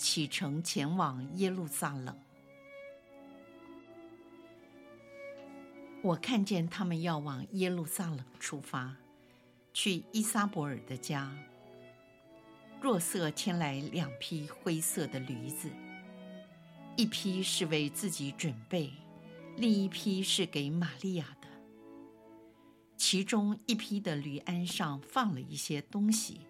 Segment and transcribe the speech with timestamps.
[0.00, 2.18] 启程前往耶路撒冷。
[6.02, 8.96] 我看见他们要往耶路撒冷出发，
[9.74, 11.30] 去依撒伯尔的家。
[12.80, 15.68] 若瑟牵来两匹灰色的驴子，
[16.96, 18.90] 一匹是为自己准备，
[19.58, 21.48] 另一匹是给玛利亚的。
[22.96, 26.40] 其中一匹的驴鞍上放了一些东西，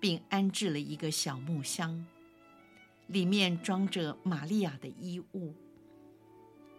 [0.00, 2.06] 并安置了一个小木箱。
[3.06, 5.54] 里面装着玛利亚的衣物。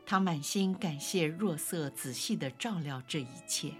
[0.06, 3.74] 他满心感谢若瑟仔细的照料这一切。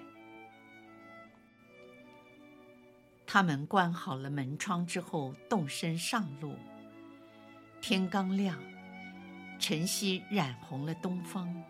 [3.28, 6.56] 他们关好了门窗之后，动身上路。
[7.82, 8.58] 天刚亮，
[9.60, 11.64] 晨曦染红了东方。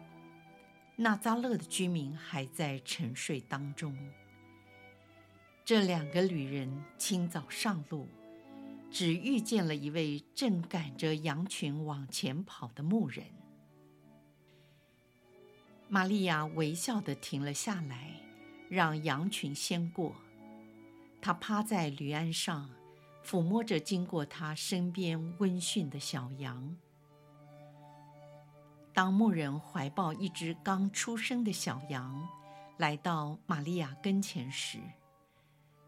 [0.97, 3.97] 纳扎勒的居民还在沉睡当中。
[5.65, 8.07] 这两个旅人清早上路。
[8.95, 13.25] 只遇见了一位正赶着羊群往前跑的牧人。
[15.89, 18.13] 玛利亚微笑地停了下来，
[18.69, 20.15] 让羊群先过。
[21.21, 22.69] 她趴在驴鞍上，
[23.21, 26.77] 抚摸着经过她身边温驯的小羊。
[28.93, 32.25] 当牧人怀抱一只刚出生的小羊
[32.77, 34.79] 来到玛利亚跟前时，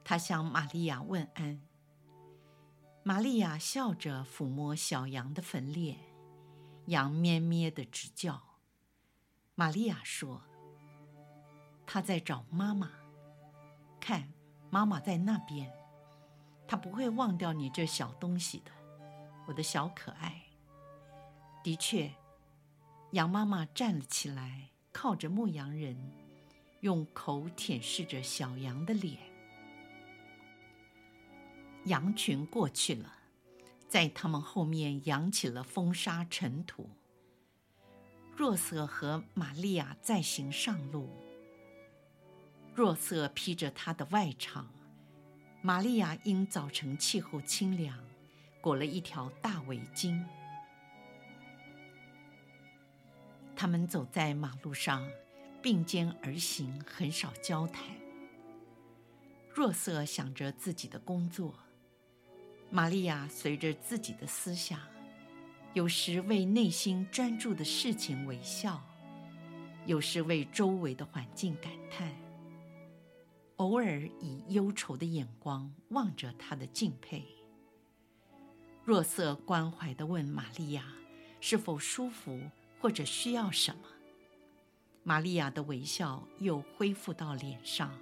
[0.04, 1.62] 他向玛利亚问安。
[3.08, 5.98] 玛利亚笑着抚摸小羊的粉脸，
[6.88, 8.44] 羊咩咩地直叫。
[9.56, 10.42] 玛利亚说
[11.88, 12.92] ：“他在找妈妈，
[13.98, 14.34] 看，
[14.70, 15.72] 妈妈在那边，
[16.68, 18.72] 他不会忘掉你这小东西的，
[19.48, 20.44] 我的小可爱。”
[21.64, 22.14] 的确，
[23.12, 25.98] 羊妈妈站了起来，靠着牧羊人，
[26.82, 29.18] 用口舔舐着小羊的脸。
[31.88, 33.14] 羊群过去了，
[33.88, 36.90] 在他们后面扬起了风沙尘土。
[38.36, 41.10] 若瑟和玛利亚再行上路。
[42.76, 44.66] 若瑟披着他的外裳，
[45.62, 47.98] 玛利亚因早晨气候清凉，
[48.62, 50.24] 裹了一条大围巾。
[53.56, 55.10] 他们走在马路上，
[55.64, 57.84] 并肩而行，很少交谈。
[59.52, 61.56] 若瑟想着自己的工作。
[62.70, 64.80] 玛利亚随着自己的思想，
[65.74, 68.84] 有时为内心专注的事情微笑，
[69.86, 72.14] 有时为周围的环境感叹，
[73.56, 77.26] 偶尔以忧愁的眼光望着他的敬佩。
[78.84, 80.86] 若瑟关怀地问玛利亚
[81.40, 82.40] ：“是否舒服，
[82.80, 83.88] 或者需要什么？”
[85.04, 87.98] 玛利亚的微笑又恢复到脸上。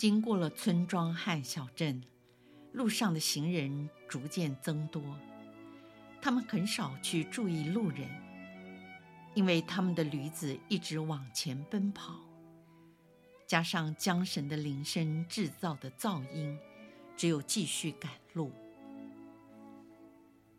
[0.00, 2.02] 经过了村庄和小镇，
[2.72, 5.02] 路上的行人逐渐增多。
[6.22, 8.08] 他们很少去注意路人，
[9.34, 12.18] 因为他们的驴子一直往前奔跑，
[13.46, 16.58] 加上缰绳的铃声制造的噪音，
[17.14, 18.50] 只有继续赶路。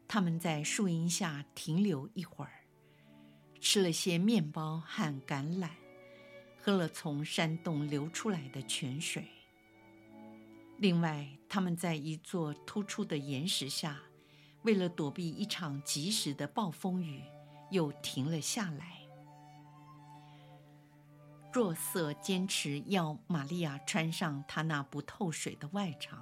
[0.07, 2.61] 他们在树荫下停留一会儿，
[3.59, 5.80] 吃了些面包和橄榄。
[6.61, 9.25] 喝了从山洞流出来的泉水。
[10.77, 13.99] 另外，他们在一座突出的岩石下，
[14.61, 17.23] 为了躲避一场及时的暴风雨，
[17.71, 18.97] 又停了下来。
[21.51, 26.17] 若瑟坚持要玛利亚穿上她那不透水的外裳，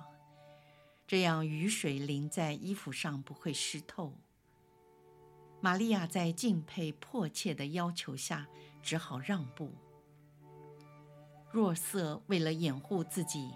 [1.06, 4.13] 这样雨水淋在衣服上不会湿透。
[5.62, 8.47] 玛利亚在敬佩迫切的要求下，
[8.81, 9.74] 只好让步。
[11.51, 13.51] 若瑟为了掩护自己，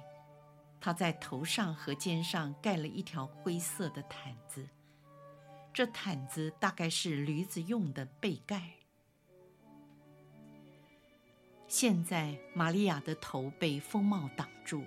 [0.81, 4.67] 他在头上和肩上盖了一条灰色的毯子。
[5.71, 8.71] 这毯子大概是驴子用的背盖。
[11.67, 14.83] 现在，玛利亚的头被风帽挡住，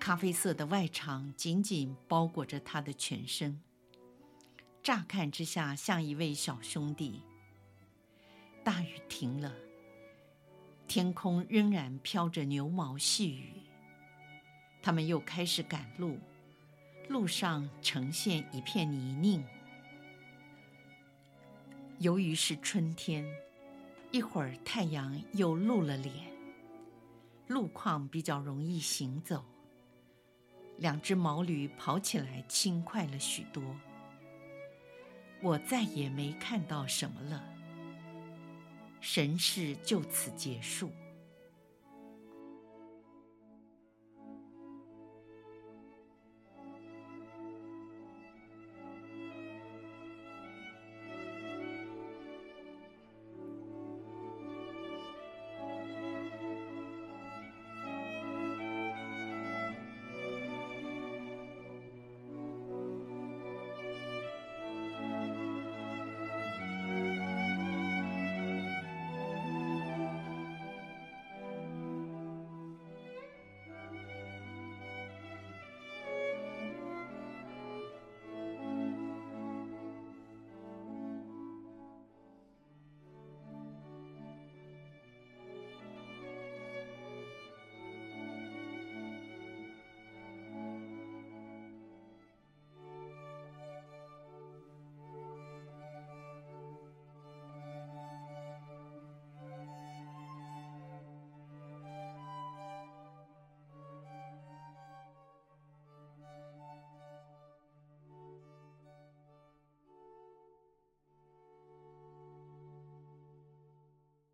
[0.00, 3.60] 咖啡色的外裳紧紧包裹着她的全身。
[4.82, 7.22] 乍看之下，像一位小兄弟。
[8.64, 9.52] 大雨停了。
[10.94, 13.62] 天空仍然飘着牛毛细雨，
[14.82, 16.18] 他们又开始赶路，
[17.08, 19.42] 路上呈现一片泥泞。
[21.96, 23.24] 由于是春天，
[24.10, 26.30] 一会儿太阳又露了脸，
[27.46, 29.42] 路况比较容易行走。
[30.76, 33.62] 两只毛驴跑起来轻快了许多。
[35.40, 37.51] 我再也没看到什么了。
[39.02, 40.88] 神事就此结束。